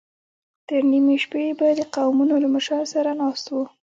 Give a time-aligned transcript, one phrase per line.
[0.67, 3.55] تر نيمې شپې به د قومونو له مشرانو سره ناست و.